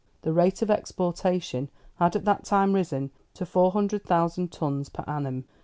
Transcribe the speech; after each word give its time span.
The 0.23 0.33
rate 0.33 0.63
of 0.63 0.71
exportation 0.71 1.69
had 1.97 2.15
at 2.15 2.25
that 2.25 2.43
time 2.43 2.73
risen 2.73 3.11
to 3.35 3.45
four 3.45 3.71
hundred 3.73 4.03
thousand 4.03 4.51
tons 4.51 4.89
per 4.89 5.03
annum. 5.05 5.43